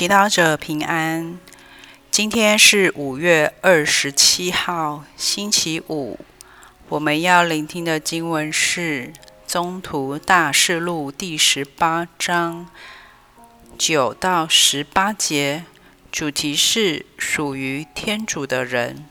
[0.00, 1.38] 祈祷者平安。
[2.10, 6.18] 今天是五月二十七号，星期五。
[6.88, 9.12] 我们要聆听的经文是
[9.46, 12.66] 《中途大事录》第十八章
[13.76, 15.64] 九到十八节，
[16.10, 19.04] 主题是属于天主的人。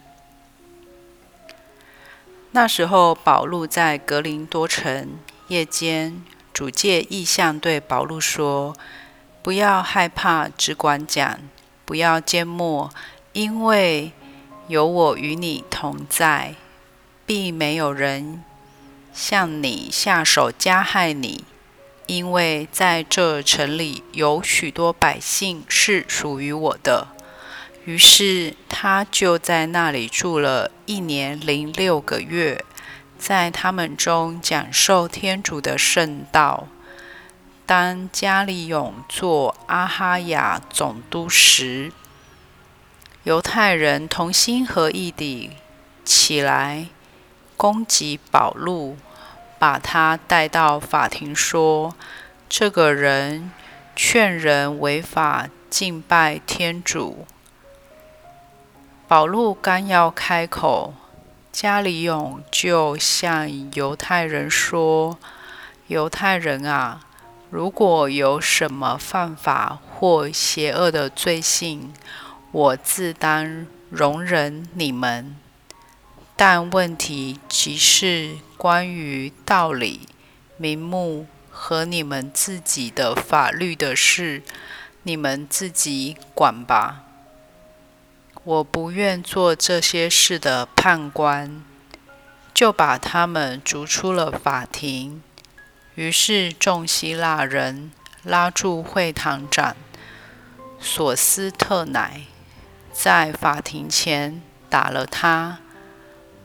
[2.49, 5.19] 那时候，保禄在格林多城，
[5.49, 8.75] 夜间，主借意象对保禄说。
[9.41, 11.37] 不要害怕，只管讲；
[11.85, 12.91] 不要缄默，
[13.33, 14.11] 因为
[14.67, 16.55] 有我与你同在，
[17.25, 18.43] 并没有人
[19.13, 21.45] 向你下手加害你。
[22.05, 27.07] 因为在这城里有许多百姓是属于我的。
[27.85, 32.65] 于是他就在那里住了一年零六个月，
[33.17, 36.67] 在他们中讲授天主的圣道。
[37.69, 41.91] 当加里勇做阿哈雅总督时，
[43.21, 45.51] 犹太人同心合意地
[46.03, 46.87] 起来
[47.55, 48.97] 攻击保禄，
[49.59, 51.93] 把他带到法庭，说
[52.49, 53.51] ：“这个人
[53.95, 57.27] 劝人违法敬拜天主。”
[59.07, 60.95] 保禄刚要开口，
[61.51, 65.19] 加里勇就向犹太人说
[65.85, 67.01] ：“犹太人啊！”
[67.49, 71.91] 如果有什么犯法或邪恶的罪行，
[72.51, 75.35] 我自当容忍你们。
[76.35, 80.07] 但问题即是关于道理、
[80.57, 84.43] 名目和你们自己的法律的事，
[85.01, 87.03] 你们自己管吧。
[88.43, 91.63] 我不愿做这些事的判官，
[92.53, 95.21] 就把他们逐出了法庭。
[95.99, 97.91] 于是，众希腊人
[98.23, 99.75] 拉住会堂长
[100.79, 102.21] 索斯特乃，
[102.93, 105.59] 在法庭前打了他，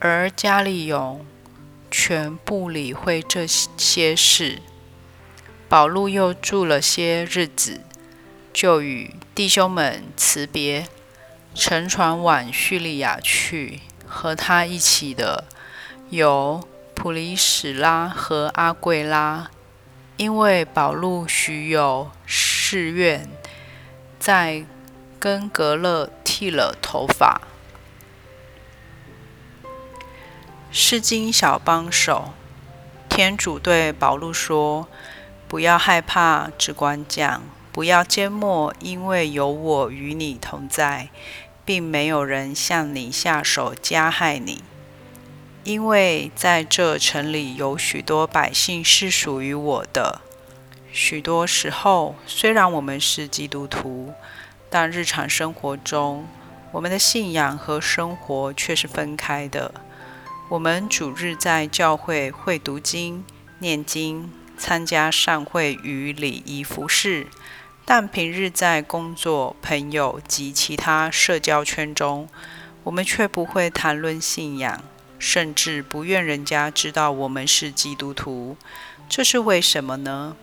[0.00, 1.24] 而加利永
[1.88, 4.60] 全不理会这些事。
[5.68, 7.82] 保禄又住了些日子，
[8.52, 10.88] 就与弟兄们辞别，
[11.54, 13.82] 乘船往叙利亚去。
[14.04, 15.44] 和他一起的
[16.10, 16.66] 有。
[16.94, 19.50] 普里史拉和阿贵拉，
[20.16, 23.28] 因为保禄许有誓愿，
[24.18, 24.64] 在
[25.18, 27.42] 根格勒剃了头发。
[30.70, 32.32] 诗经小帮手，
[33.08, 34.88] 天主对保禄说
[35.46, 41.10] ：“不要害怕，只管讲；不要缄默，因为有我与你同在，
[41.64, 44.64] 并没有人向你下手加害你。”
[45.64, 50.20] 因为在这城里有许多百姓是属于我的。
[50.92, 54.12] 许多时候，虽然我们是基督徒，
[54.68, 56.26] 但日常生活中，
[56.70, 59.72] 我们的信仰和生活却是分开的。
[60.50, 63.24] 我们主日在教会会读经、
[63.60, 67.28] 念经、参加善会与礼仪服饰，
[67.86, 72.28] 但平日在工作、朋友及其他社交圈中，
[72.82, 74.84] 我们却不会谈论信仰。
[75.24, 78.58] 甚至不愿人家知道我们是基督徒，
[79.08, 80.36] 这是为什么呢？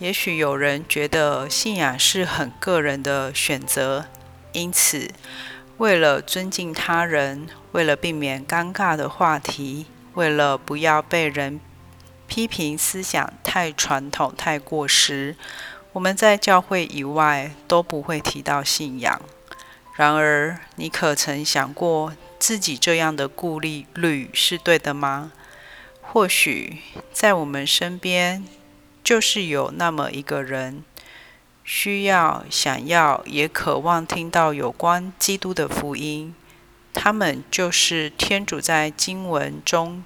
[0.00, 4.06] 也许有人觉得信仰是很个人的选择，
[4.50, 5.12] 因此
[5.76, 11.60] 为了尊敬他人，为了避免尴尬的话题，为了不要被人
[12.26, 15.36] 批评思想太传统、太过时，
[15.92, 19.22] 我们在教会以外都不会提到信仰。
[19.98, 22.14] 然而，你可曾想过？
[22.38, 25.32] 自己这样的顾虑虑是对的吗？
[26.00, 26.78] 或许
[27.12, 28.44] 在我们身边，
[29.02, 30.84] 就是有那么一个人，
[31.64, 36.32] 需要、想要、也渴望听到有关基督的福音。
[36.94, 40.04] 他们就是天主在经文中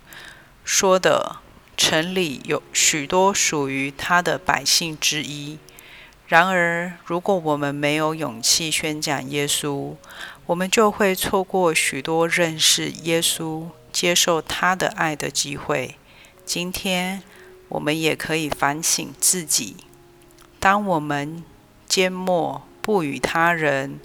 [0.64, 1.36] 说的
[1.76, 5.58] ：“城里有许多属于他的百姓之一。”
[6.32, 9.96] 然而，如果我们没有勇气宣讲耶稣，
[10.46, 15.96] 我们就会错过许多认识耶稣、接受他的爱的机会。
[16.46, 17.23] 今天，
[17.69, 19.76] 我们也可以反省自己：
[20.58, 21.44] 当我们
[21.87, 24.00] 缄默不与他人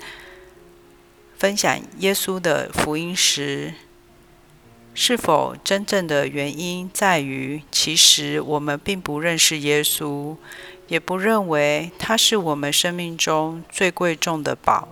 [1.38, 3.74] 分享耶稣的福音时，
[4.94, 10.36] 是否真正的原因在于，其实我们并不认识耶稣？
[10.88, 14.88] 也不认为它是我们生命中最贵重的宝。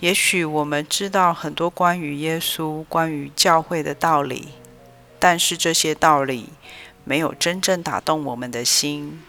[0.00, 4.48] 也许我们知道很多关于耶稣、关于教会的道理，
[5.18, 6.50] 但是这些道理
[7.04, 9.20] 没有真正打动我们的心。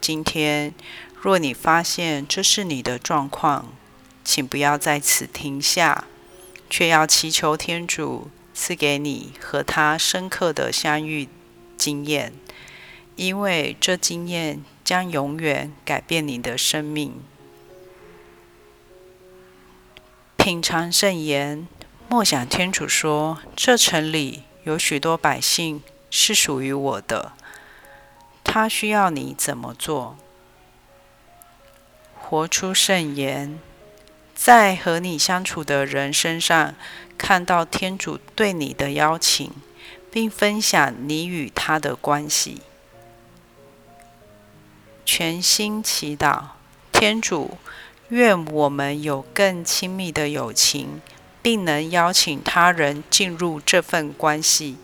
[0.00, 0.74] 今天，
[1.20, 3.72] 若你发现这是你的状况，
[4.24, 6.04] 请不要在此停下，
[6.70, 11.28] 却要祈求天主赐给你和他深刻的相遇
[11.76, 12.32] 经验，
[13.16, 17.14] 因为这经验将永远改变你的生命。
[20.36, 21.66] 品尝圣言，
[22.08, 27.32] 默想天主说：“这城里有许多百姓是属于我的，
[28.44, 30.16] 他需要你怎么做？
[32.20, 33.58] 活出圣言，
[34.34, 36.74] 在和你相处的人身上
[37.16, 39.50] 看到天主对你的邀请，
[40.12, 42.60] 并分享你与他的关系。
[45.06, 46.42] 全心祈祷，
[46.92, 47.56] 天主。”
[48.10, 51.00] 愿我们有更亲密的友情，
[51.42, 54.76] 并能邀请他人进入这份关系。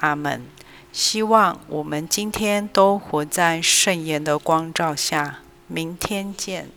[0.00, 0.44] 阿门。
[0.92, 5.38] 希望我们今天都活在圣言的光照下。
[5.66, 6.68] 明天见。